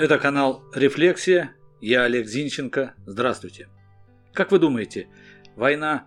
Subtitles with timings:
[0.00, 1.54] Это канал «Рефлексия».
[1.82, 2.94] Я Олег Зинченко.
[3.04, 3.68] Здравствуйте.
[4.32, 5.10] Как вы думаете,
[5.56, 6.06] война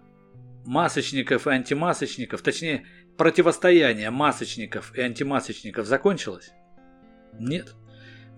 [0.65, 2.87] масочников и антимасочников, точнее,
[3.19, 6.53] противостояние масочников и антимасочников закончилось?
[7.37, 7.75] Нет.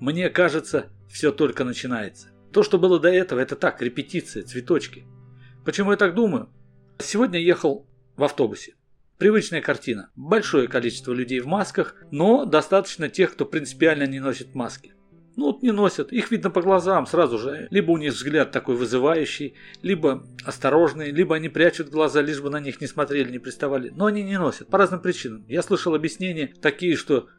[0.02, 2.32] Мне кажется, все только начинается.
[2.52, 5.06] То, что было до этого, это так, репетиция, цветочки.
[5.64, 6.50] Почему я так думаю?
[7.00, 7.88] Сегодня ехал
[8.18, 8.76] в автобусе.
[9.18, 10.10] Привычная картина.
[10.18, 14.94] Большое количество людей в масках, но достаточно тех, кто принципиально не носит маски.
[15.38, 17.68] Ну вот не носят, их видно по глазам сразу же.
[17.70, 22.60] Либо у них взгляд такой вызывающий, либо осторожный, либо они прячут глаза, лишь бы на
[22.60, 23.90] них не смотрели, не приставали.
[23.96, 25.46] Но они не носят по разным причинам.
[25.48, 27.30] Я слышал объяснения такие, что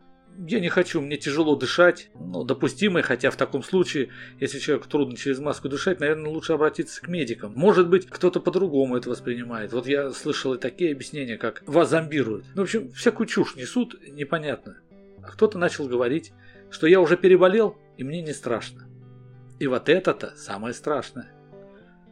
[0.46, 5.16] я не хочу, мне тяжело дышать, ну, допустимое, хотя в таком случае, если человеку трудно
[5.16, 7.52] через маску дышать, наверное, лучше обратиться к медикам.
[7.54, 9.72] Может быть, кто-то по-другому это воспринимает.
[9.72, 12.46] Вот я слышал и такие объяснения, как вас зомбируют.
[12.54, 14.78] Ну, в общем, всякую чушь несут, непонятно.
[15.22, 16.32] А кто-то начал говорить,
[16.70, 18.86] что я уже переболел, и мне не страшно.
[19.58, 21.32] И вот это-то самое страшное.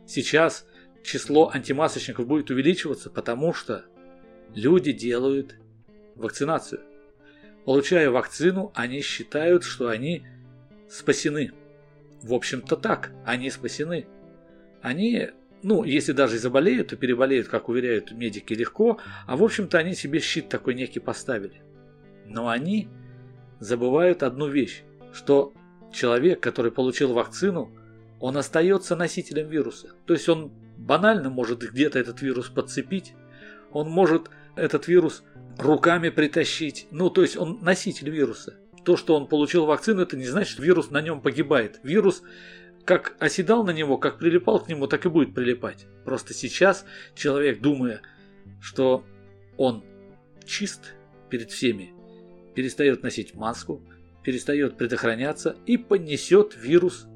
[0.06, 0.66] Сейчас
[1.02, 3.84] число антимасочников будет увеличиваться, потому что
[4.54, 5.56] люди делают
[6.14, 6.80] вакцинацию.
[7.64, 10.24] Получая вакцину, они считают, что они
[10.88, 11.52] спасены.
[12.22, 14.06] В общем-то так, они спасены.
[14.82, 15.30] Они,
[15.62, 20.20] ну, если даже заболеют, то переболеют, как уверяют медики, легко, а в общем-то они себе
[20.20, 21.62] щит такой некий поставили.
[22.26, 22.88] Но они
[23.60, 25.54] забывают одну вещь, что
[25.92, 27.70] человек, который получил вакцину,
[28.20, 29.94] он остается носителем вируса.
[30.06, 33.14] То есть он банально может где-то этот вирус подцепить,
[33.74, 35.22] он может этот вирус
[35.58, 36.86] руками притащить.
[36.90, 38.56] Ну, то есть он носитель вируса.
[38.84, 41.80] То, что он получил вакцину, это не значит, что вирус на нем погибает.
[41.82, 42.22] Вирус
[42.84, 45.86] как оседал на него, как прилипал к нему, так и будет прилипать.
[46.04, 48.02] Просто сейчас человек, думая,
[48.60, 49.04] что
[49.56, 49.82] он
[50.44, 50.94] чист
[51.30, 51.94] перед всеми,
[52.54, 53.82] перестает носить маску,
[54.22, 57.06] перестает предохраняться и понесет вирус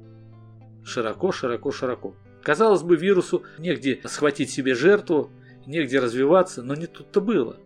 [0.85, 2.17] широко, широко, широко.
[2.43, 5.31] Казалось бы, вирусу негде схватить себе жертву,
[5.69, 7.57] негде развиваться, но не тут-то было.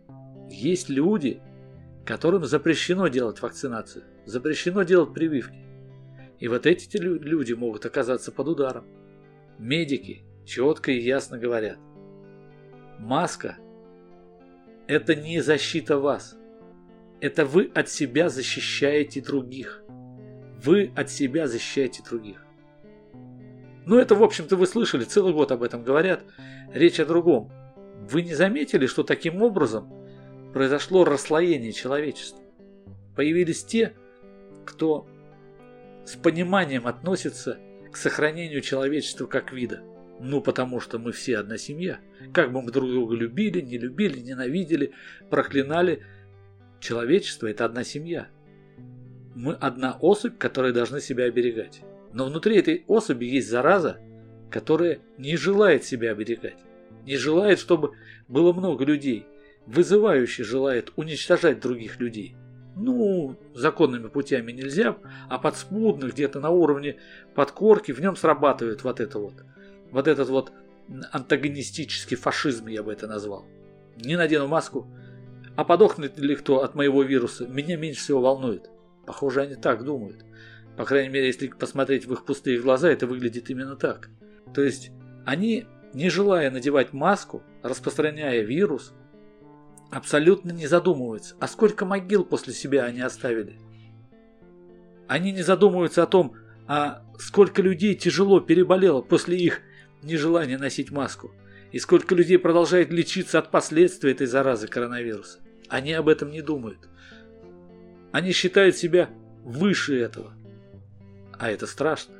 [0.50, 1.40] Есть люди,
[2.04, 5.56] которым запрещено делать вакцинацию, запрещено делать прививки.
[6.38, 8.84] И вот эти люди могут оказаться под ударом.
[9.58, 11.78] Медики четко и ясно говорят.
[12.98, 13.56] Маска–
[14.88, 16.36] это не защита вас.
[17.20, 19.84] Это вы от себя защищаете других.
[20.60, 22.44] Вы от себя защищаете других.
[23.86, 26.24] Ну это, в общем-то, вы слышали, целый год об этом говорят.
[26.74, 27.52] Речь о другом.
[28.10, 29.92] Вы не заметили, что таким образом
[30.52, 32.42] произошло расслоение человечества?
[33.14, 33.94] Появились те,
[34.64, 35.06] кто
[36.04, 37.58] с пониманием относится
[37.92, 39.82] к сохранению человечества как вида.
[40.20, 42.00] Ну, потому что мы все одна семья.
[42.32, 44.92] Как бы мы друг друга любили, не любили, ненавидели,
[45.30, 46.04] проклинали,
[46.80, 48.28] человечество– это одна семья.
[49.34, 51.82] Мы одна особь, которая должны себя оберегать.
[52.12, 53.98] Но внутри этой особи есть зараза,
[54.50, 56.58] которая не желает себя оберегать
[57.04, 57.92] не желает, чтобы
[58.28, 59.26] было много людей,
[59.66, 62.36] вызывающе желает уничтожать других людей.
[62.74, 64.96] Ну, законными путями нельзя,
[65.28, 66.96] а подспудно, где-то на уровне
[67.34, 69.34] подкорки, в нем срабатывает вот это вот.
[69.90, 70.52] Вот этот вот
[71.12, 73.46] антагонистический фашизм, я бы это назвал.
[73.96, 74.86] Не надену маску,
[75.54, 78.70] а подохнет ли кто от моего вируса, меня меньше всего волнует.
[79.06, 80.24] Похоже, они так думают.
[80.76, 84.08] По крайней мере, если посмотреть в их пустые глаза, это выглядит именно так.
[84.54, 84.90] То есть
[85.26, 88.92] они не желая надевать маску, распространяя вирус,
[89.90, 93.58] абсолютно не задумываются, а сколько могил после себя они оставили.
[95.06, 96.34] Они не задумываются о том,
[96.66, 99.60] а сколько людей тяжело переболело после их
[100.02, 101.32] нежелания носить маску,
[101.70, 105.40] и сколько людей продолжает лечиться от последствий этой заразы коронавируса.
[105.68, 106.88] Они об этом не думают.
[108.12, 109.10] Они считают себя
[109.42, 110.34] выше этого.
[111.38, 112.14] А это страшно.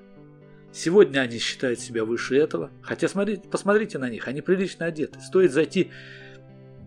[0.73, 2.71] Сегодня они считают себя выше этого.
[2.81, 5.21] Хотя смотрите, посмотрите на них, они прилично одеты.
[5.21, 5.91] Стоит зайти,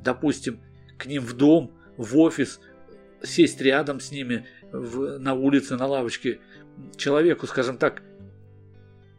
[0.04, 0.60] допустим,
[0.98, 2.60] к ним в дом, в офис,
[3.22, 6.40] сесть рядом с ними в, на улице, на лавочке.
[6.98, 8.02] Человеку, скажем так,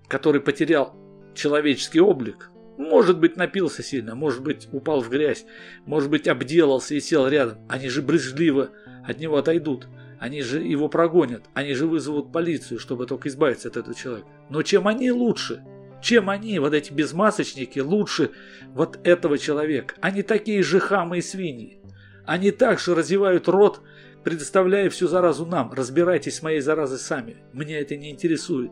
[0.09, 0.95] который потерял
[1.35, 5.47] человеческий облик, может быть, напился сильно, может быть, упал в грязь,
[5.87, 7.59] может быть, обделался и сел рядом.
[7.69, 8.71] Они же брезгливо
[9.07, 9.87] от него отойдут.
[10.19, 14.29] Они же его прогонят, они же вызовут полицию, чтобы только избавиться от этого человека.
[14.49, 15.63] Но чем они лучше?
[16.03, 18.31] Чем они, вот эти безмасочники, лучше
[18.69, 19.95] вот этого человека?
[20.01, 21.81] Они такие же хамы и свиньи.
[22.25, 23.81] Они также разевают рот,
[24.25, 25.73] предоставляя всю заразу нам.
[25.73, 27.37] Разбирайтесь с моей заразой сами.
[27.53, 28.71] Меня это не интересует.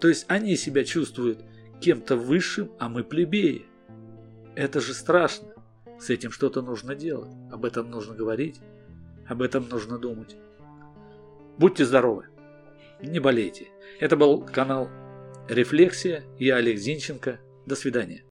[0.00, 1.40] То есть они себя чувствуют
[1.80, 3.66] кем-то высшим, а мы плебеи.
[4.54, 5.48] Это же страшно.
[5.98, 8.60] С этим что-то нужно делать, об этом нужно говорить,
[9.28, 10.36] об этом нужно думать.
[11.60, 12.24] Будьте здоровы,
[13.02, 13.66] не болейте.
[13.98, 14.88] Это был канал
[15.46, 17.38] Рефлексия, я Олег Зинченко.
[17.66, 18.24] До свидания.